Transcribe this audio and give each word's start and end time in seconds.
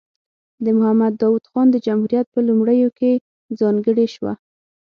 د 0.63 0.65
محمد 0.77 1.13
داود 1.21 1.43
خان 1.51 1.67
د 1.71 1.75
جمهوریت 1.85 2.27
په 2.33 2.39
لومړیو 2.47 2.89
کې 2.99 3.11
ځانګړې 3.59 4.07
شوه. 4.15 4.33